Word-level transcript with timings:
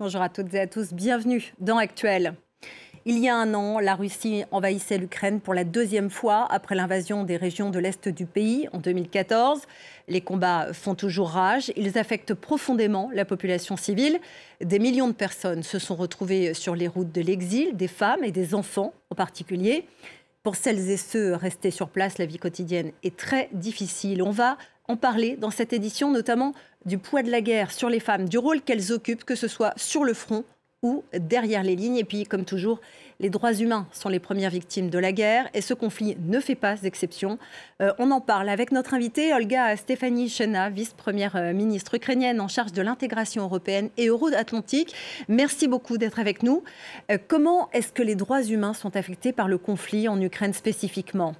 Bonjour 0.00 0.22
à 0.22 0.30
toutes 0.30 0.54
et 0.54 0.60
à 0.60 0.66
tous, 0.66 0.94
bienvenue 0.94 1.52
dans 1.58 1.76
Actuel. 1.76 2.32
Il 3.04 3.18
y 3.18 3.28
a 3.28 3.36
un 3.36 3.52
an, 3.52 3.78
la 3.78 3.94
Russie 3.94 4.44
envahissait 4.50 4.96
l'Ukraine 4.96 5.42
pour 5.42 5.52
la 5.52 5.62
deuxième 5.62 6.08
fois 6.08 6.46
après 6.48 6.74
l'invasion 6.74 7.22
des 7.22 7.36
régions 7.36 7.68
de 7.68 7.78
l'Est 7.78 8.08
du 8.08 8.24
pays 8.24 8.66
en 8.72 8.78
2014. 8.78 9.60
Les 10.08 10.22
combats 10.22 10.72
font 10.72 10.94
toujours 10.94 11.28
rage, 11.28 11.70
ils 11.76 11.98
affectent 11.98 12.32
profondément 12.32 13.10
la 13.12 13.26
population 13.26 13.76
civile. 13.76 14.20
Des 14.62 14.78
millions 14.78 15.08
de 15.08 15.12
personnes 15.12 15.62
se 15.62 15.78
sont 15.78 15.96
retrouvées 15.96 16.54
sur 16.54 16.74
les 16.74 16.88
routes 16.88 17.12
de 17.12 17.20
l'exil, 17.20 17.76
des 17.76 17.86
femmes 17.86 18.24
et 18.24 18.32
des 18.32 18.54
enfants 18.54 18.94
en 19.10 19.14
particulier. 19.14 19.84
Pour 20.42 20.56
celles 20.56 20.88
et 20.88 20.96
ceux 20.96 21.34
restés 21.34 21.70
sur 21.70 21.90
place, 21.90 22.16
la 22.16 22.24
vie 22.24 22.38
quotidienne 22.38 22.92
est 23.02 23.18
très 23.18 23.50
difficile. 23.52 24.22
On 24.22 24.30
va 24.30 24.56
en 24.90 24.96
parler 24.96 25.36
dans 25.36 25.50
cette 25.50 25.72
édition, 25.72 26.10
notamment 26.10 26.52
du 26.84 26.98
poids 26.98 27.22
de 27.22 27.30
la 27.30 27.40
guerre 27.40 27.70
sur 27.70 27.88
les 27.88 28.00
femmes, 28.00 28.28
du 28.28 28.38
rôle 28.38 28.60
qu'elles 28.60 28.92
occupent, 28.92 29.24
que 29.24 29.36
ce 29.36 29.46
soit 29.48 29.72
sur 29.76 30.02
le 30.02 30.14
front 30.14 30.44
ou 30.82 31.04
derrière 31.12 31.62
les 31.62 31.76
lignes. 31.76 31.98
Et 31.98 32.04
puis, 32.04 32.24
comme 32.24 32.44
toujours, 32.44 32.80
les 33.20 33.30
droits 33.30 33.52
humains 33.52 33.86
sont 33.92 34.08
les 34.08 34.18
premières 34.18 34.50
victimes 34.50 34.90
de 34.90 34.98
la 34.98 35.12
guerre 35.12 35.48
et 35.54 35.60
ce 35.60 35.74
conflit 35.74 36.16
ne 36.26 36.40
fait 36.40 36.54
pas 36.54 36.74
d'exception. 36.76 37.38
Euh, 37.82 37.92
on 37.98 38.10
en 38.10 38.20
parle 38.20 38.48
avec 38.48 38.72
notre 38.72 38.94
invitée 38.94 39.32
Olga 39.32 39.76
Stéphanie 39.76 40.28
Chena, 40.28 40.70
vice-première 40.70 41.36
euh, 41.36 41.52
ministre 41.52 41.94
ukrainienne 41.94 42.40
en 42.40 42.48
charge 42.48 42.72
de 42.72 42.82
l'intégration 42.82 43.44
européenne 43.44 43.90
et 43.96 44.06
euro-atlantique. 44.06 44.94
Merci 45.28 45.68
beaucoup 45.68 45.98
d'être 45.98 46.18
avec 46.18 46.42
nous. 46.42 46.64
Euh, 47.12 47.18
comment 47.28 47.68
est-ce 47.72 47.92
que 47.92 48.02
les 48.02 48.14
droits 48.16 48.42
humains 48.42 48.74
sont 48.74 48.96
affectés 48.96 49.32
par 49.32 49.46
le 49.46 49.58
conflit 49.58 50.08
en 50.08 50.20
Ukraine 50.20 50.54
spécifiquement? 50.54 51.34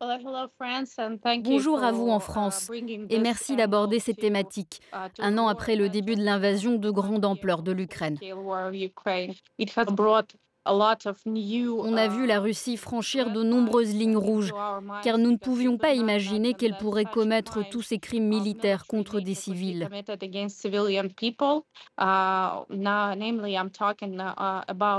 Bonjour 0.00 1.82
à 1.82 1.92
vous 1.92 2.08
en 2.10 2.18
uh, 2.18 2.20
France. 2.20 2.70
et 3.08 3.18
merci 3.18 3.56
d'aborder 3.56 3.98
cette 3.98 4.18
thématique, 4.18 4.80
uh, 4.92 5.08
un 5.18 5.38
an 5.38 5.48
après 5.48 5.74
le 5.74 5.88
début 5.88 6.16
de 6.16 6.22
l'invasion 6.22 6.76
de 6.76 6.90
grande 6.90 7.24
ampleur 7.24 7.62
de 7.62 7.72
l'Ukraine. 7.72 8.18
On 10.68 11.96
a 11.96 12.08
vu 12.08 12.26
la 12.26 12.36
uh, 12.36 12.38
Russie 12.38 12.76
franchir 12.76 13.32
de 13.32 13.42
nombreuses 13.42 13.94
lignes 13.94 14.16
rouges, 14.16 14.52
car 15.02 15.18
nous 15.18 15.30
ne 15.30 15.36
pouvions 15.36 15.76
pas 15.78 15.94
imaginer 15.94 16.54
qu'elle 16.54 16.76
pourrait 16.78 17.04
commettre 17.04 17.68
tous 17.68 17.82
ces 17.82 17.98
crimes 17.98 18.26
militaires 18.26 18.86
contre 18.86 19.20
des 19.20 19.34
civils. 19.34 19.88
Uh, 19.92 19.98
uh, 19.98 20.02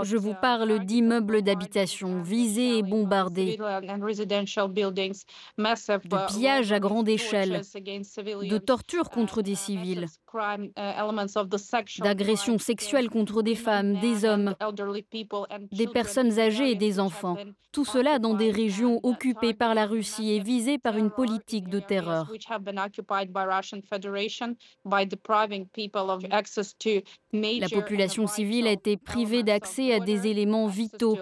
Je 0.03 0.17
vous 0.17 0.35
parle 0.41 0.85
d'immeubles 0.85 1.41
d'habitation 1.41 2.21
visés 2.21 2.77
et 2.77 2.83
bombardés, 2.83 3.57
de 3.57 6.27
pillages 6.27 6.71
à 6.71 6.79
grande 6.79 7.09
échelle, 7.09 7.55
de 7.55 8.57
tortures 8.57 9.09
contre 9.09 9.41
des 9.41 9.55
civils, 9.55 10.05
d'agressions 11.99 12.57
sexuelles 12.57 13.09
contre 13.09 13.41
des 13.41 13.55
femmes, 13.55 13.99
des 13.99 14.25
hommes, 14.25 14.55
des 15.71 15.87
personnes 15.87 16.39
âgées 16.39 16.71
et 16.71 16.75
des 16.75 16.99
enfants. 16.99 17.37
Tout 17.71 17.85
cela 17.85 18.17
dans 18.19 18.33
des 18.33 18.51
régions 18.51 18.99
occupées 19.03 19.53
par 19.53 19.75
la 19.75 19.85
Russie 19.85 20.31
et 20.31 20.39
visées 20.39 20.77
par 20.79 20.97
une 20.97 21.11
politique 21.11 21.69
de 21.69 21.79
terreur. 21.79 22.31
La 27.31 27.69
population 27.69 28.27
civile 28.27 28.67
a 28.67 28.71
été 28.71 28.97
privée 28.97 29.43
d'accès 29.43 29.93
à 29.93 29.99
des 29.99 30.27
éléments 30.27 30.67
vitaux 30.67 31.17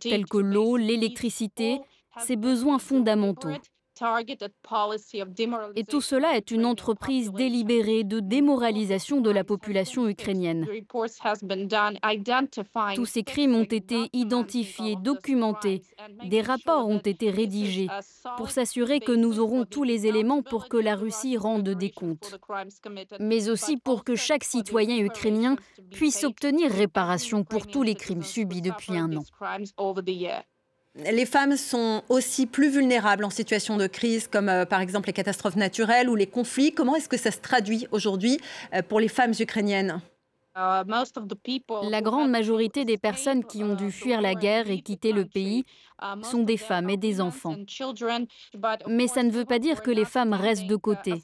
tels 0.00 0.26
que 0.26 0.38
l'eau, 0.38 0.76
l'électricité, 0.76 1.80
ces 2.18 2.36
besoins 2.36 2.78
fondamentaux. 2.78 3.50
Et 5.76 5.84
tout 5.84 6.00
cela 6.00 6.36
est 6.36 6.50
une 6.50 6.66
entreprise 6.66 7.32
délibérée 7.32 8.02
de 8.02 8.20
démoralisation 8.20 9.20
de 9.20 9.30
la 9.30 9.44
population 9.44 10.08
ukrainienne. 10.08 10.66
Tous 12.94 13.06
ces 13.06 13.22
crimes 13.22 13.54
ont 13.54 13.64
été 13.64 14.08
identifiés, 14.12 14.96
documentés. 14.96 15.82
Des 16.24 16.40
rapports 16.40 16.88
ont 16.88 16.98
été 16.98 17.30
rédigés 17.30 17.88
pour 18.36 18.50
s'assurer 18.50 19.00
que 19.00 19.12
nous 19.12 19.38
aurons 19.38 19.64
tous 19.64 19.84
les 19.84 20.06
éléments 20.06 20.42
pour 20.42 20.68
que 20.68 20.76
la 20.76 20.96
Russie 20.96 21.36
rende 21.36 21.68
des 21.68 21.90
comptes, 21.90 22.36
mais 23.20 23.48
aussi 23.48 23.76
pour 23.76 24.02
que 24.04 24.16
chaque 24.16 24.44
citoyen 24.44 24.98
ukrainien 24.98 25.56
puisse 25.92 26.24
obtenir 26.24 26.70
réparation 26.70 27.44
pour 27.44 27.66
tous 27.66 27.82
les 27.82 27.94
crimes 27.94 28.22
subis 28.22 28.60
depuis 28.60 28.96
un 28.96 29.16
an 29.16 29.24
les 30.96 31.26
femmes 31.26 31.56
sont 31.56 32.02
aussi 32.08 32.46
plus 32.46 32.70
vulnérables 32.70 33.24
en 33.24 33.30
situation 33.30 33.76
de 33.76 33.86
crise, 33.86 34.28
comme 34.28 34.48
euh, 34.48 34.64
par 34.64 34.80
exemple 34.80 35.08
les 35.08 35.12
catastrophes 35.12 35.56
naturelles 35.56 36.08
ou 36.08 36.14
les 36.14 36.26
conflits. 36.26 36.72
Comment 36.72 36.94
est-ce 36.96 37.08
que 37.08 37.16
ça 37.16 37.30
se 37.30 37.40
traduit 37.40 37.86
aujourd'hui 37.90 38.38
euh, 38.74 38.82
pour 38.82 39.00
les 39.00 39.08
femmes 39.08 39.32
ukrainiennes? 39.38 40.00
Uh, 40.56 40.84
la 41.90 42.00
grande 42.00 42.30
majorité 42.30 42.84
des 42.84 42.96
personnes 42.96 43.44
qui 43.44 43.64
ont 43.64 43.74
dû 43.74 43.90
fuir 43.90 44.20
la 44.20 44.36
guerre 44.36 44.70
et 44.70 44.82
quitter 44.82 45.10
le 45.10 45.24
pays 45.24 45.64
sont 46.22 46.42
des 46.42 46.56
femmes 46.56 46.90
et 46.90 46.96
des 46.96 47.20
enfants. 47.20 47.56
Mais 48.88 49.08
ça 49.08 49.22
ne 49.22 49.30
veut 49.30 49.44
pas 49.44 49.58
dire 49.58 49.82
que 49.82 49.90
les 49.90 50.04
femmes 50.04 50.32
restent 50.32 50.66
de 50.66 50.76
côté. 50.76 51.14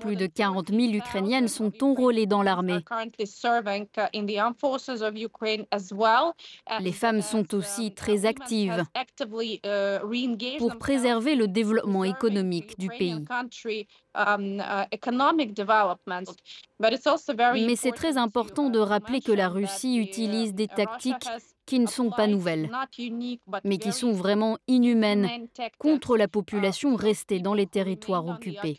Plus 0.00 0.16
de 0.16 0.26
40 0.26 0.70
000 0.70 0.92
Ukrainiennes 0.92 1.48
sont 1.48 1.72
enrôlées 1.82 2.26
dans 2.26 2.42
l'armée. 2.42 2.78
Les 6.80 6.92
femmes 6.92 7.22
sont 7.22 7.54
aussi 7.54 7.94
très 7.94 8.26
actives 8.26 8.84
pour 10.58 10.78
préserver 10.78 11.34
le 11.34 11.48
développement 11.48 12.04
économique 12.04 12.78
du 12.78 12.88
pays. 12.88 13.24
Mais 17.54 17.76
c'est 17.76 17.92
très 17.92 18.16
important 18.16 18.70
de 18.70 18.78
rappeler 18.78 19.20
que 19.20 19.32
la 19.32 19.48
Russie 19.48 19.96
utilise 19.96 20.54
des 20.54 20.68
tactiques 20.68 21.28
qui 21.68 21.78
ne 21.80 21.86
sont 21.86 22.08
pas 22.08 22.26
nouvelles, 22.26 22.70
mais 23.62 23.76
qui 23.76 23.92
sont 23.92 24.12
vraiment 24.12 24.56
inhumaines 24.68 25.28
contre 25.78 26.16
la 26.16 26.26
population 26.26 26.96
restée 26.96 27.40
dans 27.40 27.52
les 27.52 27.66
territoires 27.66 28.26
occupés. 28.26 28.78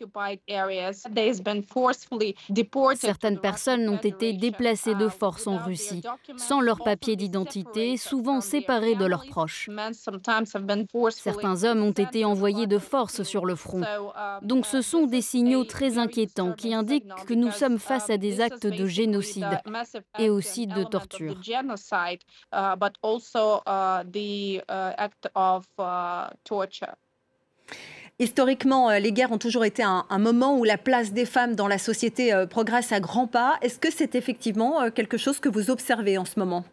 Certaines 2.96 3.38
personnes 3.38 3.88
ont 3.88 3.96
été 3.96 4.32
déplacées 4.32 4.96
de 4.96 5.08
force 5.08 5.46
en 5.46 5.58
Russie, 5.58 6.02
sans 6.36 6.60
leurs 6.60 6.82
papiers 6.82 7.14
d'identité, 7.14 7.96
souvent 7.96 8.40
séparées 8.40 8.96
de 8.96 9.04
leurs 9.04 9.26
proches. 9.26 9.70
Certains 11.12 11.64
hommes 11.64 11.84
ont 11.84 11.92
été 11.92 12.24
envoyés 12.24 12.66
de 12.66 12.78
force 12.78 13.22
sur 13.22 13.46
le 13.46 13.54
front. 13.54 13.82
Donc 14.42 14.66
ce 14.66 14.82
sont 14.82 15.06
des 15.06 15.22
signaux 15.22 15.62
très 15.62 15.96
inquiétants 15.96 16.54
qui 16.54 16.74
indiquent 16.74 17.14
que 17.26 17.34
nous 17.34 17.52
sommes 17.52 17.78
face 17.78 18.10
à 18.10 18.16
des 18.16 18.40
actes 18.40 18.66
de 18.66 18.86
génocide 18.86 19.60
et 20.18 20.28
aussi 20.28 20.66
de 20.66 20.82
torture 20.82 21.36
but 22.80 22.94
also 23.02 23.62
uh, 23.66 24.02
the 24.10 24.62
uh, 24.68 24.94
act 24.96 25.28
of 25.34 25.66
uh, 25.78 26.30
torture. 26.44 26.96
Historiquement, 28.20 28.90
euh, 28.90 28.98
les 28.98 29.12
guerres 29.12 29.32
ont 29.32 29.38
toujours 29.38 29.64
été 29.64 29.82
un, 29.82 30.04
moment 30.18 30.58
où 30.58 30.64
la 30.64 30.76
place 30.76 31.14
des 31.14 31.24
femmes 31.24 31.56
dans 31.56 31.68
la 31.68 31.78
société 31.78 32.34
euh, 32.34 32.46
progresse 32.46 32.92
à 32.92 33.00
grands 33.00 33.26
pas. 33.26 33.56
Est-ce 33.62 33.78
que 33.78 33.90
c'est 33.90 34.14
effectivement 34.14 34.82
euh, 34.82 34.90
quelque 34.90 35.16
chose 35.16 35.40
que 35.40 35.48
vous 35.48 35.70
observez 35.70 36.18
en 36.18 36.26
ce 36.26 36.38
moment? 36.38 36.64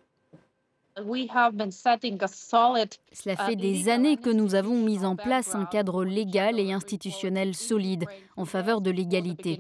Cela 3.14 3.36
fait 3.36 3.56
des 3.56 3.90
années 3.90 4.18
que 4.18 4.30
nous 4.30 4.56
avons 4.56 4.82
mis 4.82 5.06
en 5.06 5.16
place 5.16 5.54
un 5.54 5.66
cadre 5.66 6.04
légal 6.04 6.60
et 6.60 6.72
institutionnel 6.74 7.54
solide 7.56 8.06
en 8.36 8.46
faveur 8.46 8.82
de 8.82 8.90
l'égalité, 8.90 9.60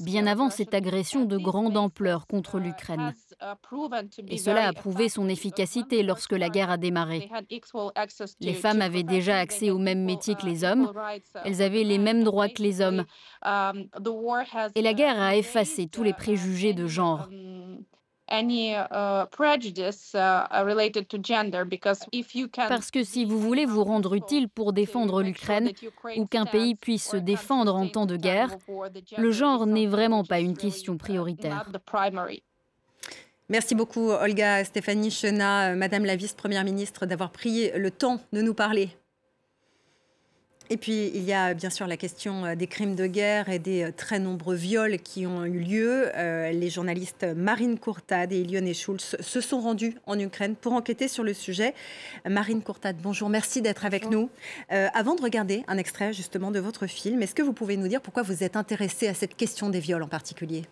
bien 0.00 0.26
avant 0.26 0.50
cette 0.50 0.74
agression 0.74 1.24
de 1.24 1.36
grande 1.36 1.76
ampleur 1.76 2.26
contre 2.26 2.58
l'Ukraine. 2.58 3.12
Et 4.28 4.38
cela 4.38 4.68
a 4.68 4.72
prouvé 4.72 5.08
son 5.08 5.28
efficacité 5.28 6.02
lorsque 6.02 6.32
la 6.32 6.48
guerre 6.48 6.70
a 6.70 6.76
démarré. 6.76 7.28
Les 8.40 8.54
femmes 8.54 8.82
avaient 8.82 9.02
déjà 9.02 9.38
accès 9.38 9.70
aux 9.70 9.78
mêmes 9.78 10.04
métiers 10.04 10.34
que 10.34 10.46
les 10.46 10.64
hommes, 10.64 10.92
elles 11.44 11.62
avaient 11.62 11.84
les 11.84 11.98
mêmes 11.98 12.24
droits 12.24 12.48
que 12.48 12.62
les 12.62 12.80
hommes. 12.80 13.04
Et 14.74 14.82
la 14.82 14.94
guerre 14.94 15.20
a 15.20 15.36
effacé 15.36 15.86
tous 15.88 16.02
les 16.02 16.12
préjugés 16.14 16.74
de 16.74 16.86
genre. 16.86 17.28
Parce 22.68 22.90
que 22.90 23.04
si 23.04 23.24
vous 23.24 23.40
voulez 23.40 23.66
vous 23.66 23.84
rendre 23.84 24.14
utile 24.14 24.48
pour 24.48 24.72
défendre 24.72 25.22
l'Ukraine 25.22 25.70
ou 26.16 26.26
qu'un 26.26 26.44
pays 26.46 26.74
puisse 26.74 27.10
se 27.10 27.16
défendre 27.16 27.74
en 27.74 27.88
temps 27.88 28.06
de 28.06 28.16
guerre, 28.16 28.50
le 29.16 29.30
genre 29.30 29.66
n'est 29.66 29.86
vraiment 29.86 30.24
pas 30.24 30.40
une 30.40 30.56
question 30.56 30.96
prioritaire. 30.96 31.66
Merci 33.50 33.74
beaucoup, 33.74 34.10
Olga 34.10 34.62
Stéphanie 34.62 35.10
Chena, 35.10 35.74
Madame 35.74 36.04
la 36.04 36.16
vice-première 36.16 36.64
ministre, 36.64 37.06
d'avoir 37.06 37.30
pris 37.30 37.70
le 37.74 37.90
temps 37.90 38.20
de 38.34 38.42
nous 38.42 38.52
parler. 38.52 38.90
Et 40.70 40.76
puis, 40.76 41.10
il 41.14 41.24
y 41.24 41.32
a 41.32 41.54
bien 41.54 41.70
sûr 41.70 41.86
la 41.86 41.96
question 41.96 42.44
euh, 42.44 42.54
des 42.54 42.66
crimes 42.66 42.94
de 42.94 43.06
guerre 43.06 43.48
et 43.48 43.58
des 43.58 43.84
euh, 43.84 43.92
très 43.96 44.18
nombreux 44.18 44.54
viols 44.54 44.98
qui 44.98 45.26
ont 45.26 45.46
eu 45.46 45.60
lieu. 45.60 46.10
Euh, 46.14 46.50
les 46.52 46.68
journalistes 46.68 47.24
Marine 47.34 47.78
Courtade 47.78 48.32
et 48.32 48.44
Lyonne 48.44 48.74
Schulz 48.74 49.16
se 49.18 49.40
sont 49.40 49.60
rendus 49.60 49.94
en 50.06 50.18
Ukraine 50.18 50.56
pour 50.56 50.74
enquêter 50.74 51.08
sur 51.08 51.24
le 51.24 51.32
sujet. 51.32 51.74
Marine 52.28 52.62
Courtade, 52.62 52.96
bonjour, 53.02 53.30
merci 53.30 53.62
d'être 53.62 53.86
avec 53.86 54.10
nous. 54.10 54.28
avant 54.68 55.14
de 55.14 55.22
regarder 55.22 55.64
un 55.68 55.78
extrait 55.78 56.12
justement 56.12 56.50
de 56.50 56.58
votre 56.58 56.86
film, 56.86 57.22
est-ce 57.22 57.34
que 57.34 57.42
vous 57.42 57.52
pouvez 57.52 57.76
nous 57.76 57.88
dire 57.88 58.00
pourquoi 58.00 58.22
vous 58.22 58.44
êtes 58.44 58.56
intéressée 58.56 59.08
à 59.08 59.14
cette 59.14 59.36
question 59.36 59.70
des 59.70 59.80
viols 59.80 60.02
en 60.02 60.08
particulier? 60.08 60.64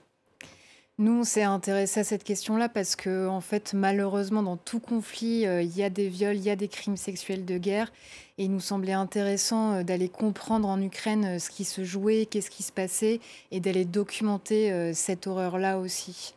Nous, 0.98 1.12
on 1.12 1.24
s'est 1.24 1.42
intéressé 1.42 2.00
à 2.00 2.04
cette 2.04 2.24
question-là 2.24 2.70
parce 2.70 2.96
que, 2.96 3.28
en 3.28 3.42
fait, 3.42 3.74
malheureusement, 3.74 4.42
dans 4.42 4.56
tout 4.56 4.80
conflit, 4.80 5.46
euh, 5.46 5.60
il 5.60 5.76
y 5.76 5.82
a 5.82 5.90
des 5.90 6.08
viols, 6.08 6.36
il 6.36 6.42
y 6.42 6.48
a 6.48 6.56
des 6.56 6.68
crimes 6.68 6.96
sexuels 6.96 7.44
de 7.44 7.58
guerre. 7.58 7.92
Et 8.38 8.44
il 8.44 8.50
nous 8.50 8.60
semblait 8.60 8.94
intéressant 8.94 9.74
euh, 9.74 9.82
d'aller 9.82 10.08
comprendre 10.08 10.66
en 10.68 10.80
Ukraine 10.80 11.36
euh, 11.36 11.38
ce 11.38 11.50
qui 11.50 11.64
se 11.64 11.84
jouait, 11.84 12.24
qu'est-ce 12.24 12.50
qui 12.50 12.62
se 12.62 12.72
passait, 12.72 13.20
et 13.50 13.60
d'aller 13.60 13.84
documenter 13.84 14.94
cette 14.94 15.26
horreur-là 15.26 15.78
aussi. 15.78 16.35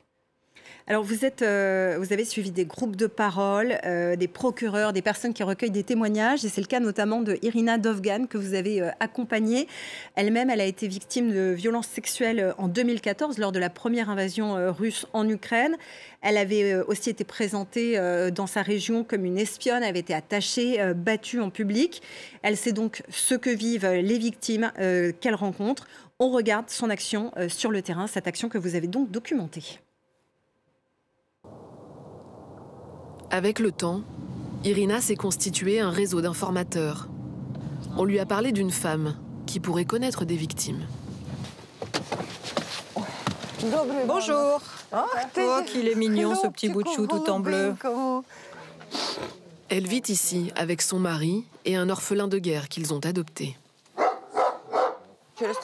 Alors 0.92 1.06
euh, 1.44 1.98
vous 2.00 2.14
avez 2.14 2.26
suivi 2.26 2.50
des 2.50 2.66
groupes 2.66 2.96
de 2.96 3.06
parole, 3.06 3.78
euh, 3.86 4.16
des 4.16 4.28
procureurs, 4.28 4.92
des 4.92 5.04
personnes 5.04 5.36
qui 5.36 5.44
recueillent 5.44 5.70
des 5.70 5.84
témoignages, 5.84 6.44
et 6.44 6.50
c'est 6.50 6.62
le 6.62 6.68
cas 6.68 6.80
notamment 6.80 7.22
de 7.22 7.38
Irina 7.44 7.78
Dovgan 7.78 8.26
que 8.26 8.40
vous 8.40 8.56
avez 8.56 8.82
euh, 8.82 8.90
accompagnée. 9.00 9.68
Elle-même, 10.16 10.50
elle 10.50 10.62
a 10.62 10.66
été 10.66 10.88
victime 10.88 11.32
de 11.32 11.52
violences 11.52 11.86
sexuelles 11.86 12.56
en 12.58 12.68
2014 12.68 13.38
lors 13.38 13.52
de 13.52 13.60
la 13.60 13.70
première 13.70 14.10
invasion 14.10 14.56
russe 14.74 15.06
en 15.14 15.30
Ukraine. 15.30 15.78
Elle 16.24 16.38
avait 16.38 16.74
aussi 16.74 17.12
été 17.12 17.24
présentée 17.24 18.00
dans 18.34 18.48
sa 18.48 18.64
région 18.64 19.04
comme 19.04 19.26
une 19.26 19.38
espionne, 19.38 19.84
avait 19.84 20.00
été 20.00 20.14
attachée, 20.16 20.80
battue 20.96 21.40
en 21.40 21.50
public. 21.52 22.02
Elle 22.42 22.58
sait 22.58 22.74
donc 22.74 23.04
ce 23.10 23.36
que 23.36 23.52
vivent 23.52 23.88
les 23.88 24.18
victimes 24.18 24.72
qu'elle 25.22 25.36
rencontre. 25.36 25.88
On 26.20 26.30
regarde 26.30 26.70
son 26.70 26.90
action 26.90 27.32
sur 27.48 27.72
le 27.72 27.82
terrain, 27.82 28.08
cette 28.08 28.28
action 28.28 28.50
que 28.50 28.58
vous 28.58 28.76
avez 28.76 28.88
donc 28.88 29.12
documentée. 29.12 29.80
Avec 33.32 33.60
le 33.60 33.72
temps, 33.72 34.02
Irina 34.64 35.02
s'est 35.02 35.16
constitué 35.16 35.80
un 35.80 35.92
réseau 35.92 36.20
d'informateurs. 36.20 37.08
On 37.96 38.04
lui 38.04 38.20
a 38.20 38.26
parlé 38.26 38.52
d'une 38.52 38.72
femme 38.72 39.16
qui 39.46 39.60
pourrait 39.60 39.86
connaître 39.86 40.26
des 40.26 40.36
victimes. 40.36 40.82
Bonjour. 44.08 44.62
Oh, 44.94 45.62
qu'il 45.68 45.88
est 45.88 45.96
mignon 45.96 46.34
ce 46.36 46.48
petit 46.48 46.70
bout 46.70 46.82
de 46.82 46.90
chou 46.90 47.06
tout 47.06 47.30
en 47.30 47.40
bleu. 47.40 47.76
Elle 49.70 49.88
vit 49.88 50.04
ici 50.08 50.52
avec 50.56 50.82
son 50.82 50.98
mari 50.98 51.46
et 51.66 51.76
un 51.76 51.90
orphelin 51.90 52.28
de 52.28 52.40
guerre 52.40 52.68
qu'ils 52.68 52.94
ont 52.94 53.00
adopté. 53.00 53.56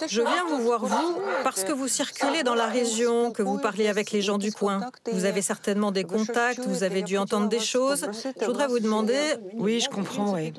Je 0.08 0.22
viens 0.22 0.46
vous 0.50 0.62
voir, 0.62 0.86
vous, 0.86 1.22
parce 1.44 1.64
que 1.64 1.72
vous 1.72 1.88
circulez 1.88 2.44
dans 2.44 2.56
la 2.56 2.68
région, 2.68 3.32
que 3.32 3.44
vous 3.44 3.58
parlez 3.58 3.88
avec 3.88 4.12
les 4.12 4.22
gens 4.22 4.38
du 4.38 4.52
coin. 4.52 4.80
Vous 5.12 5.26
avez 5.26 5.42
certainement 5.42 5.92
des 5.92 6.04
contacts, 6.04 6.60
vous 6.60 6.84
avez 6.84 7.02
dû 7.02 7.18
entendre 7.18 7.50
des 7.50 7.60
choses. 7.60 8.08
Je 8.40 8.46
voudrais 8.46 8.68
vous 8.68 8.80
demander... 8.80 9.20
Oui, 9.54 9.80
je 9.80 9.90
comprends, 9.90 10.34
oui. 10.34 10.54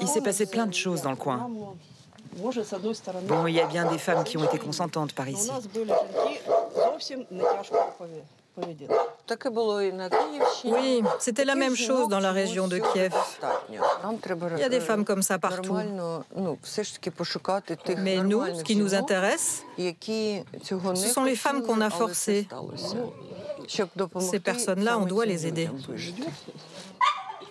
Il 0.00 0.08
s'est 0.08 0.20
passé 0.20 0.46
plein 0.46 0.66
de 0.66 0.74
choses 0.74 1.02
dans 1.02 1.10
le 1.10 1.16
coin. 1.16 1.50
Bon, 3.24 3.46
il 3.46 3.54
y 3.54 3.60
a 3.60 3.66
bien 3.66 3.90
des 3.90 3.98
femmes 3.98 4.24
qui 4.24 4.36
ont 4.36 4.44
été 4.44 4.58
consentantes 4.58 5.12
par 5.12 5.28
ici. 5.28 5.50
Oui, 10.64 11.02
c'était 11.18 11.44
la 11.44 11.54
même 11.54 11.76
chose 11.76 12.08
dans 12.08 12.20
la 12.20 12.32
région 12.32 12.68
de 12.68 12.78
Kiev. 12.78 13.12
Il 13.70 14.60
y 14.60 14.64
a 14.64 14.68
des 14.68 14.80
femmes 14.80 15.04
comme 15.04 15.22
ça 15.22 15.38
partout. 15.38 15.76
Mais 17.98 18.16
nous, 18.22 18.44
ce 18.54 18.62
qui 18.62 18.76
nous 18.76 18.94
intéresse, 18.94 19.64
ce 19.76 21.08
sont 21.12 21.24
les 21.24 21.36
femmes 21.36 21.62
qu'on 21.62 21.80
a 21.80 21.90
forcées. 21.90 22.48
Ces 24.20 24.40
personnes-là, 24.40 24.98
on 24.98 25.06
doit 25.06 25.26
les 25.26 25.46
aider. 25.46 25.68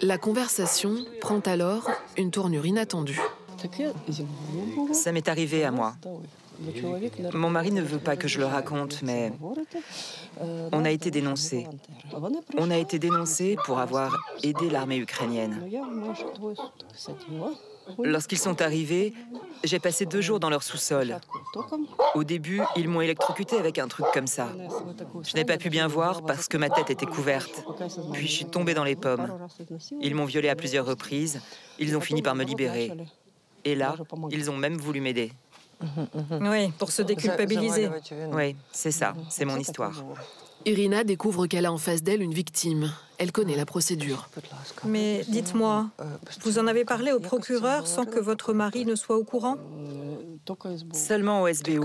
La 0.01 0.17
conversation 0.17 0.95
prend 1.21 1.39
alors 1.39 1.89
une 2.17 2.31
tournure 2.31 2.65
inattendue. 2.65 3.21
Ça 4.93 5.11
m'est 5.11 5.27
arrivé 5.27 5.63
à 5.63 5.71
moi. 5.71 5.95
Mon 7.33 7.49
mari 7.49 7.71
ne 7.71 7.81
veut 7.81 7.99
pas 7.99 8.15
que 8.15 8.27
je 8.27 8.39
le 8.39 8.45
raconte, 8.45 9.01
mais 9.03 9.31
on 10.71 10.85
a 10.85 10.89
été 10.89 11.11
dénoncé. 11.11 11.67
On 12.57 12.71
a 12.71 12.77
été 12.77 12.99
dénoncé 12.99 13.57
pour 13.65 13.79
avoir 13.79 14.15
aidé 14.43 14.69
l'armée 14.69 14.97
ukrainienne. 14.97 15.69
Lorsqu'ils 18.03 18.37
sont 18.37 18.61
arrivés, 18.61 19.13
j'ai 19.63 19.79
passé 19.79 20.05
deux 20.05 20.21
jours 20.21 20.39
dans 20.39 20.49
leur 20.49 20.63
sous-sol. 20.63 21.19
Au 22.15 22.23
début, 22.23 22.61
ils 22.75 22.89
m'ont 22.89 23.01
électrocuté 23.01 23.57
avec 23.57 23.79
un 23.79 23.87
truc 23.87 24.05
comme 24.13 24.27
ça. 24.27 24.49
Je 25.23 25.35
n'ai 25.35 25.45
pas 25.45 25.57
pu 25.57 25.69
bien 25.69 25.87
voir 25.87 26.25
parce 26.25 26.47
que 26.47 26.57
ma 26.57 26.69
tête 26.69 26.89
était 26.89 27.05
couverte. 27.05 27.63
Puis 28.13 28.27
je 28.27 28.31
suis 28.31 28.45
tombée 28.45 28.73
dans 28.73 28.83
les 28.83 28.95
pommes. 28.95 29.31
Ils 30.01 30.15
m'ont 30.15 30.25
violée 30.25 30.49
à 30.49 30.55
plusieurs 30.55 30.85
reprises. 30.85 31.39
Ils 31.79 31.95
ont 31.95 32.01
fini 32.01 32.21
par 32.21 32.35
me 32.35 32.43
libérer. 32.43 32.91
Et 33.63 33.75
là, 33.75 33.95
ils 34.31 34.49
ont 34.51 34.57
même 34.57 34.77
voulu 34.77 35.01
m'aider. 35.01 35.31
Oui, 36.41 36.71
pour 36.77 36.91
se 36.91 37.01
déculpabiliser. 37.01 37.89
Oui, 38.31 38.55
c'est 38.71 38.91
ça, 38.91 39.13
c'est 39.29 39.45
mon 39.45 39.57
histoire. 39.57 40.03
Irina 40.65 41.03
découvre 41.03 41.47
qu'elle 41.47 41.65
a 41.65 41.71
en 41.71 41.77
face 41.77 42.03
d'elle 42.03 42.21
une 42.21 42.33
victime. 42.33 42.91
Elle 43.19 43.31
connaît 43.31 43.55
la 43.55 43.65
procédure. 43.65 44.29
Mais 44.83 45.23
dites-moi, 45.27 45.87
vous 46.41 46.59
en 46.59 46.67
avez 46.67 46.83
parlé 46.83 47.11
au 47.11 47.19
procureur 47.19 47.87
sans 47.87 48.05
que 48.05 48.19
votre 48.19 48.53
mari 48.53 48.85
ne 48.85 48.95
soit 48.95 49.17
au 49.17 49.23
courant? 49.23 49.55
Seulement 50.93 51.43
au 51.43 51.47
SBU. 51.47 51.79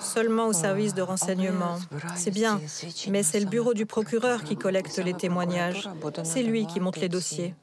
Seulement 0.00 0.46
au 0.46 0.52
service 0.52 0.94
de 0.94 1.02
renseignement. 1.02 1.78
C'est 2.14 2.30
bien, 2.30 2.60
mais 3.10 3.22
c'est 3.22 3.40
le 3.40 3.46
bureau 3.46 3.74
du 3.74 3.84
procureur 3.84 4.44
qui 4.44 4.56
collecte 4.56 4.96
les 4.98 5.14
témoignages. 5.14 5.90
C'est 6.22 6.42
lui 6.42 6.66
qui 6.66 6.80
monte 6.80 6.98
les 6.98 7.08
dossiers. 7.08 7.54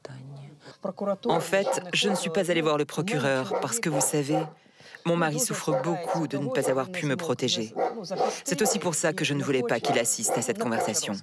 En 1.26 1.40
fait, 1.40 1.82
je 1.94 2.08
ne 2.10 2.14
suis 2.14 2.30
pas 2.30 2.50
allée 2.50 2.62
voir 2.62 2.78
le 2.78 2.84
procureur 2.84 3.58
parce 3.60 3.80
que 3.80 3.88
vous 3.88 4.00
savez, 4.00 4.38
mon 5.06 5.16
mari 5.16 5.38
souffre 5.38 5.80
beaucoup 5.82 6.26
de 6.26 6.36
ne 6.36 6.48
pas 6.48 6.68
avoir 6.68 6.90
pu 6.90 7.06
me 7.06 7.16
protéger. 7.16 7.72
C'est 8.44 8.60
aussi 8.60 8.78
pour 8.78 8.94
ça 8.94 9.12
que 9.12 9.24
je 9.24 9.34
ne 9.34 9.42
voulais 9.42 9.62
pas 9.62 9.80
qu'il 9.80 9.98
assiste 9.98 10.36
à 10.36 10.42
cette 10.42 10.58
conversation. 10.58 11.14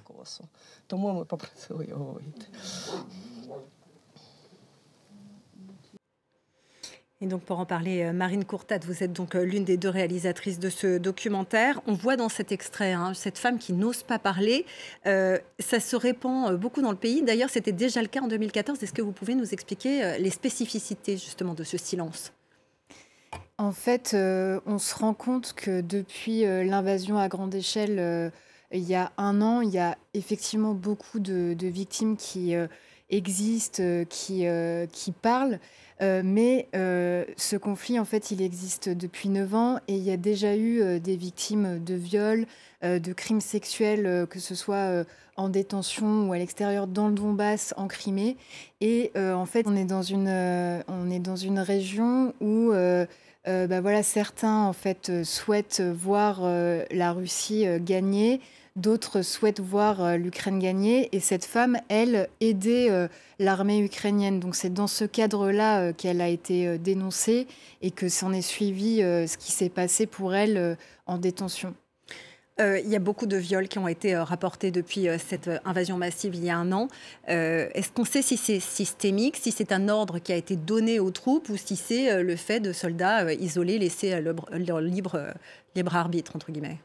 Et 7.20 7.26
donc 7.26 7.42
pour 7.42 7.58
en 7.58 7.64
parler, 7.64 8.02
euh, 8.02 8.12
Marine 8.12 8.44
Courtat, 8.44 8.80
vous 8.84 9.02
êtes 9.02 9.12
donc 9.12 9.34
euh, 9.34 9.44
l'une 9.44 9.64
des 9.64 9.78
deux 9.78 9.88
réalisatrices 9.88 10.58
de 10.58 10.68
ce 10.68 10.98
documentaire. 10.98 11.80
On 11.86 11.94
voit 11.94 12.16
dans 12.16 12.28
cet 12.28 12.52
extrait 12.52 12.92
hein, 12.92 13.14
cette 13.14 13.38
femme 13.38 13.58
qui 13.58 13.72
n'ose 13.72 14.02
pas 14.02 14.18
parler. 14.18 14.66
Euh, 15.06 15.38
ça 15.58 15.80
se 15.80 15.96
répand 15.96 16.54
beaucoup 16.56 16.82
dans 16.82 16.90
le 16.90 16.98
pays. 16.98 17.22
D'ailleurs, 17.22 17.48
c'était 17.48 17.72
déjà 17.72 18.02
le 18.02 18.08
cas 18.08 18.20
en 18.20 18.28
2014. 18.28 18.82
Est-ce 18.82 18.92
que 18.92 19.00
vous 19.00 19.12
pouvez 19.12 19.34
nous 19.36 19.54
expliquer 19.54 20.18
les 20.18 20.30
spécificités 20.30 21.16
justement 21.16 21.54
de 21.54 21.64
ce 21.64 21.78
silence? 21.78 22.32
En 23.58 23.72
fait, 23.72 24.12
euh, 24.14 24.60
on 24.66 24.78
se 24.78 24.94
rend 24.94 25.14
compte 25.14 25.52
que 25.54 25.80
depuis 25.80 26.44
euh, 26.44 26.64
l'invasion 26.64 27.18
à 27.18 27.28
grande 27.28 27.54
échelle, 27.54 27.98
euh, 27.98 28.30
il 28.72 28.82
y 28.82 28.96
a 28.96 29.12
un 29.16 29.40
an, 29.40 29.60
il 29.60 29.70
y 29.70 29.78
a 29.78 29.96
effectivement 30.14 30.74
beaucoup 30.74 31.20
de, 31.20 31.54
victimes 31.60 32.16
qui 32.16 32.56
existent, 33.08 33.82
qui, 34.08 34.46
qui 34.90 35.12
parlent. 35.12 35.60
mais 36.00 36.68
ce 36.72 37.56
conflit, 37.56 38.00
en 38.00 38.04
fait, 38.04 38.32
il 38.32 38.42
existe 38.42 38.88
depuis 38.88 39.28
9 39.28 39.54
ans 39.54 39.78
et 39.86 39.94
il 39.94 40.02
y 40.02 40.10
a 40.10 40.16
déjà 40.16 40.56
eu 40.56 40.98
des 40.98 41.16
victimes 41.16 41.84
de 41.84 41.94
viols, 41.94 42.46
de 42.82 43.12
crimes 43.12 43.42
sexuels, 43.42 44.26
que 44.28 44.40
ce 44.40 44.56
soit 44.56 45.04
en 45.36 45.48
détention 45.48 46.28
ou 46.28 46.32
à 46.32 46.38
l'extérieur 46.38 46.88
dans 46.88 47.06
le 47.06 47.14
Donbass, 47.14 47.74
en 47.76 47.86
Crimée. 47.86 48.36
Et 48.80 49.12
en 49.14 49.46
fait, 49.46 49.68
on 49.68 49.76
est 49.76 49.84
dans 49.84 50.02
une, 50.02 50.82
on 50.88 51.10
est 51.12 51.20
dans 51.20 51.36
une 51.36 51.60
région 51.60 52.34
où 52.40 52.72
euh, 53.46 53.66
bah 53.66 53.80
voilà, 53.80 54.02
certains 54.02 54.64
en 54.64 54.72
fait 54.72 55.10
euh, 55.10 55.24
souhaitent 55.24 55.82
voir 55.82 56.40
euh, 56.42 56.84
la 56.90 57.12
Russie 57.12 57.66
gagner, 57.80 58.40
d'autres 58.76 59.22
souhaitent 59.22 59.60
voir 59.60 60.16
l'Ukraine 60.16 60.58
gagner, 60.58 61.14
et 61.14 61.20
cette 61.20 61.44
femme, 61.44 61.76
elle, 61.88 62.28
aidait 62.40 62.88
l'armée 63.38 63.78
ukrainienne. 63.80 64.40
Donc 64.40 64.56
c'est 64.56 64.72
dans 64.72 64.88
ce 64.88 65.04
cadre-là 65.04 65.92
qu'elle 65.92 66.20
a 66.20 66.28
été 66.28 66.78
dénoncée 66.78 67.46
et 67.82 67.92
que 67.92 68.08
s'en 68.08 68.32
est 68.32 68.42
suivi 68.42 68.96
ce 68.98 69.36
qui 69.36 69.52
s'est 69.52 69.68
passé 69.68 70.06
pour 70.06 70.34
elle 70.34 70.76
en 71.06 71.18
détention. 71.18 71.74
Euh, 72.60 72.78
il 72.78 72.88
y 72.88 72.94
a 72.94 73.00
beaucoup 73.00 73.26
de 73.26 73.36
viols 73.36 73.66
qui 73.66 73.80
ont 73.80 73.88
été 73.88 74.14
euh, 74.14 74.22
rapportés 74.22 74.70
depuis 74.70 75.08
euh, 75.08 75.18
cette 75.18 75.50
invasion 75.64 75.96
massive 75.96 76.36
il 76.36 76.44
y 76.44 76.50
a 76.50 76.56
un 76.56 76.70
an. 76.70 76.86
Est-ce 77.26 77.90
qu'on 77.90 78.04
sait 78.04 78.22
si 78.22 78.36
c'est 78.36 78.60
systémique, 78.60 79.36
si 79.36 79.50
c'est 79.50 79.72
un 79.72 79.88
ordre 79.88 80.20
qui 80.20 80.32
a 80.32 80.36
été 80.36 80.54
donné 80.54 81.00
aux 81.00 81.10
troupes 81.10 81.48
ou 81.48 81.56
si 81.56 81.74
c'est 81.74 82.22
le 82.22 82.36
fait 82.36 82.60
de 82.60 82.72
soldats 82.72 83.32
isolés 83.32 83.78
laissés 83.78 84.20
leur 84.20 84.80
libre, 84.80 85.34
libre 85.74 85.96
arbitre, 85.96 86.36
entre 86.36 86.52
guillemets? 86.52 86.78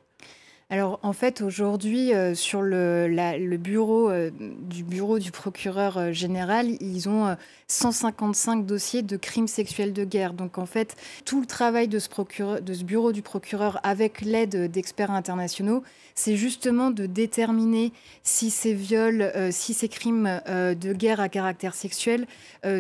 Alors 0.72 1.00
en 1.02 1.14
fait 1.14 1.42
aujourd'hui 1.42 2.14
euh, 2.14 2.36
sur 2.36 2.62
le, 2.62 3.58
bureau 3.58 4.12
euh, 4.12 4.30
du 4.38 4.84
bureau 4.84 5.18
du 5.18 5.32
procureur 5.32 5.98
euh, 5.98 6.12
général, 6.12 6.68
ils 6.80 7.10
ont 7.10 7.36
155 7.68 8.68
dossiers 8.68 9.02
de 9.02 9.18
crimes 9.18 9.48
sexuels 9.48 9.94
de 9.94 10.04
guerre. 10.04 10.34
Donc 10.34 10.60
en 10.60 10.68
fait 10.68 10.96
tout 11.26 11.42
le 11.42 11.48
travail 11.48 11.88
de 11.88 11.98
ce 11.98 12.84
bureau 12.84 13.12
du 13.12 13.24
procureur 13.24 13.80
avec 13.82 14.22
l'aide 14.22 14.72
d'experts 14.72 15.10
internationaux, 15.10 15.82
c'est 16.14 16.38
justement 16.38 16.92
de 16.92 17.08
déterminer 17.08 17.92
si 18.22 18.52
ces 18.52 18.76
viols, 18.76 19.32
si 19.52 19.74
ces 19.74 19.90
crimes 19.90 20.42
de 20.48 20.94
guerre 20.94 21.20
à 21.20 21.30
caractère 21.30 21.74
sexuel 21.74 22.28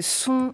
sont 0.01 0.53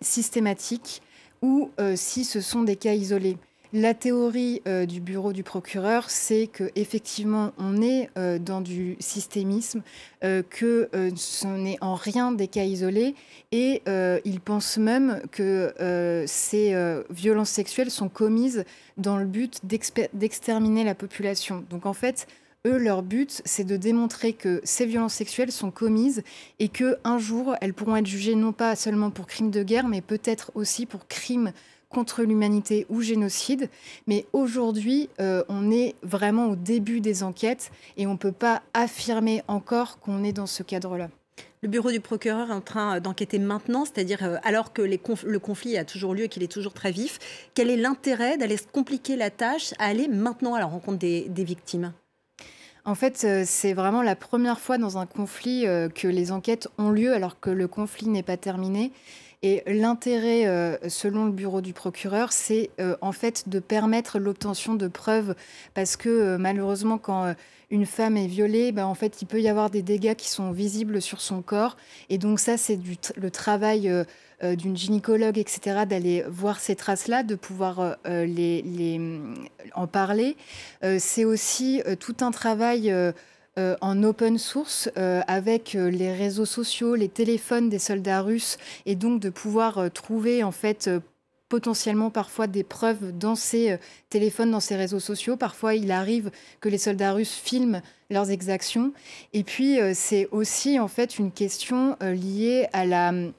systématiques 0.00 1.02
ou 1.42 1.70
si 1.94 2.24
ce 2.24 2.40
sont 2.40 2.62
des 2.62 2.76
cas 2.76 2.94
isolés. 2.94 3.36
La 3.76 3.92
théorie 3.92 4.62
euh, 4.68 4.86
du 4.86 5.00
bureau 5.00 5.32
du 5.32 5.42
procureur, 5.42 6.08
c'est 6.08 6.46
que 6.46 6.70
effectivement, 6.76 7.52
on 7.58 7.82
est 7.82 8.08
euh, 8.16 8.38
dans 8.38 8.60
du 8.60 8.96
systémisme, 9.00 9.82
euh, 10.22 10.44
que 10.48 10.88
ce 11.16 11.48
n'est 11.48 11.78
en 11.80 11.96
rien 11.96 12.30
des 12.30 12.46
cas 12.46 12.62
isolés, 12.62 13.16
et 13.50 13.82
ils 14.24 14.40
pensent 14.40 14.78
même 14.78 15.20
que 15.32 15.74
ces 16.26 17.02
violences 17.10 17.50
sexuelles 17.50 17.90
sont 17.90 18.08
commises 18.08 18.64
dans 18.96 19.16
le 19.16 19.24
but 19.24 19.60
d'exterminer 19.64 20.84
la 20.84 20.94
population. 20.94 21.64
Donc 21.68 21.84
en 21.86 21.94
fait, 21.94 22.28
eux, 22.66 22.78
leur 22.78 23.02
but, 23.02 23.42
c'est 23.44 23.64
de 23.64 23.76
démontrer 23.76 24.32
que 24.34 24.60
ces 24.64 24.86
violences 24.86 25.14
sexuelles 25.14 25.52
sont 25.52 25.70
commises 25.70 26.22
et 26.60 26.68
que 26.68 26.96
un 27.04 27.18
jour, 27.18 27.56
elles 27.60 27.74
pourront 27.74 27.96
être 27.96 28.06
jugées 28.06 28.36
non 28.36 28.52
pas 28.52 28.76
seulement 28.76 29.10
pour 29.10 29.26
crimes 29.26 29.50
de 29.50 29.62
guerre, 29.62 29.88
mais 29.88 30.00
peut-être 30.00 30.52
aussi 30.54 30.86
pour 30.86 31.08
crimes 31.08 31.52
contre 31.94 32.24
l'humanité 32.24 32.86
ou 32.90 33.00
génocide. 33.00 33.70
Mais 34.06 34.26
aujourd'hui, 34.32 35.08
euh, 35.20 35.44
on 35.48 35.70
est 35.70 35.94
vraiment 36.02 36.48
au 36.48 36.56
début 36.56 37.00
des 37.00 37.22
enquêtes 37.22 37.70
et 37.96 38.06
on 38.06 38.14
ne 38.14 38.18
peut 38.18 38.32
pas 38.32 38.62
affirmer 38.74 39.42
encore 39.48 40.00
qu'on 40.00 40.24
est 40.24 40.32
dans 40.32 40.46
ce 40.46 40.62
cadre-là. 40.62 41.08
Le 41.62 41.68
bureau 41.68 41.90
du 41.90 42.00
procureur 42.00 42.50
est 42.50 42.54
en 42.54 42.60
train 42.60 43.00
d'enquêter 43.00 43.38
maintenant, 43.38 43.86
c'est-à-dire 43.86 44.22
euh, 44.22 44.36
alors 44.42 44.72
que 44.72 44.82
le 44.82 45.38
conflit 45.38 45.78
a 45.78 45.84
toujours 45.84 46.14
lieu 46.14 46.24
et 46.24 46.28
qu'il 46.28 46.42
est 46.42 46.52
toujours 46.52 46.74
très 46.74 46.90
vif. 46.90 47.18
Quel 47.54 47.70
est 47.70 47.76
l'intérêt 47.76 48.36
d'aller 48.36 48.58
se 48.58 48.66
compliquer 48.66 49.16
la 49.16 49.30
tâche 49.30 49.72
à 49.78 49.86
aller 49.86 50.08
maintenant 50.08 50.54
à 50.54 50.58
la 50.58 50.66
rencontre 50.66 50.98
des, 50.98 51.30
victimes? 51.38 51.92
En 52.84 52.94
fait, 52.94 53.22
euh, 53.24 53.44
c'est 53.46 53.72
vraiment 53.72 54.02
la 54.02 54.16
première 54.16 54.60
fois 54.60 54.76
dans 54.76 54.98
un 54.98 55.06
conflit 55.06 55.64
que 55.94 56.08
les 56.08 56.32
enquêtes 56.32 56.68
ont 56.76 56.90
lieu 56.90 57.14
alors 57.14 57.40
que 57.40 57.50
le 57.50 57.66
conflit 57.68 58.08
n'est 58.08 58.22
pas 58.22 58.36
terminé. 58.36 58.92
Et 59.44 59.62
l'intérêt, 59.66 60.46
euh, 60.46 60.78
selon 60.88 61.26
le 61.26 61.30
bureau 61.30 61.60
du 61.60 61.74
procureur, 61.74 62.32
c'est 62.32 62.70
euh, 62.80 62.96
en 63.02 63.12
fait 63.12 63.46
de 63.46 63.58
permettre 63.58 64.18
l'obtention 64.18 64.74
de 64.74 64.88
preuves, 64.88 65.34
parce 65.74 65.96
que 65.96 66.08
euh, 66.08 66.38
malheureusement, 66.38 66.96
quand 66.96 67.34
une 67.70 67.84
femme 67.84 68.16
est 68.16 68.26
violée, 68.26 68.72
ben, 68.72 68.86
en 68.86 68.94
fait, 68.94 69.20
il 69.20 69.26
peut 69.26 69.42
y 69.42 69.48
avoir 69.48 69.68
des 69.68 69.82
dégâts 69.82 70.14
qui 70.14 70.30
sont 70.30 70.50
visibles 70.50 71.02
sur 71.02 71.20
son 71.20 71.42
corps. 71.42 71.76
Et 72.08 72.16
donc 72.16 72.40
ça, 72.40 72.56
c'est 72.56 72.78
le 73.16 73.30
travail 73.30 73.90
d'une 74.42 74.76
gynécologue, 74.76 75.38
etc., 75.38 75.84
d'aller 75.86 76.24
voir 76.28 76.58
ces 76.58 76.74
traces-là, 76.74 77.22
de 77.22 77.34
pouvoir 77.34 77.96
les, 78.06 78.62
les, 78.62 79.20
en 79.74 79.86
parler. 79.86 80.36
c'est 80.98 81.24
aussi 81.24 81.82
tout 81.98 82.16
un 82.20 82.30
travail 82.30 82.94
euh, 83.56 83.76
en 83.80 84.02
open 84.02 84.36
source 84.36 84.90
euh, 84.96 85.22
avec 85.28 85.76
euh, 85.76 85.88
les 85.88 86.12
réseaux 86.12 86.44
sociaux, 86.44 86.96
les 86.96 87.08
téléphones 87.08 87.68
des 87.68 87.78
soldats 87.78 88.20
russes, 88.20 88.58
et 88.84 88.96
donc 88.96 89.20
de 89.20 89.30
pouvoir 89.30 89.92
trouver 89.92 90.42
en 90.42 90.50
fait 90.50 90.90
potentiellement 91.48 92.10
parfois 92.10 92.48
des 92.48 92.64
preuves 92.64 93.16
dans 93.16 93.36
ces 93.36 93.78
téléphones, 94.10 94.50
dans 94.50 94.58
ces 94.58 94.74
réseaux 94.74 94.98
sociaux. 94.98 95.36
Parfois, 95.36 95.76
il 95.76 95.92
arrive 95.92 96.32
que 96.60 96.68
les 96.68 96.78
soldats 96.78 97.12
russes 97.12 97.34
filment 97.34 97.80
leurs 98.10 98.32
exactions. 98.32 98.92
Et 99.32 99.44
puis, 99.44 99.78
c'est 99.94 100.26
aussi 100.32 100.80
en 100.80 100.88
fait 100.88 101.20
une 101.20 101.30
question 101.30 101.96
liée 102.00 102.66
à 102.72 102.84
la 102.86 103.10
hum, 103.10 103.32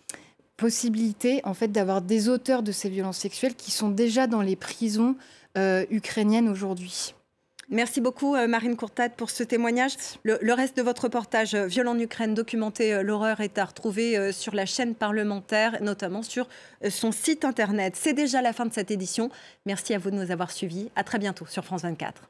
possibilité 0.55 1.41
en 1.43 1.53
fait 1.53 1.67
d'avoir 1.67 2.01
des 2.01 2.29
auteurs 2.29 2.63
de 2.63 2.71
ces 2.71 2.89
violences 2.89 3.17
sexuelles 3.17 3.55
qui 3.55 3.71
sont 3.71 3.89
déjà 3.89 4.27
dans 4.27 4.41
les 4.41 4.55
prisons 4.55 5.17
ukrainiennes 5.89 6.47
aujourd'hui. 6.47 7.15
Merci 7.69 7.99
beaucoup 7.99 8.35
euh, 8.35 8.47
Marine 8.47 8.75
Courtade 8.75 9.13
pour 9.15 9.29
ce 9.29 9.43
témoignage. 9.43 9.93
Le, 10.23 10.53
reste 10.53 10.77
de 10.77 10.83
votre 10.83 11.03
reportage 11.03 11.55
euh, 11.55 11.65
Viol 11.65 11.87
en 11.87 11.97
Ukraine, 11.97 12.33
documenté 12.33 12.93
euh, 12.93 13.01
l'horreur, 13.01 13.41
est 13.41 13.57
à 13.57 13.65
retrouver 13.65 14.31
sur 14.31 14.53
la 14.53 14.65
chaîne 14.65 14.93
parlementaire, 14.93 15.81
notamment 15.81 16.21
sur 16.21 16.47
son 16.89 17.11
site 17.11 17.45
internet. 17.45 17.95
C'est 17.95 18.13
déjà 18.13 18.41
la 18.41 18.53
fin 18.53 18.65
de 18.65 18.73
cette 18.73 18.91
édition. 18.91 19.29
Merci 19.65 19.93
à 19.93 19.97
vous 19.97 20.11
de 20.11 20.15
nous 20.15 20.31
avoir 20.31 20.51
suivis. 20.51 20.89
À 20.95 21.03
très 21.03 21.19
bientôt 21.19 21.45
sur 21.47 21.65
France 21.65 21.81
24. 21.81 22.29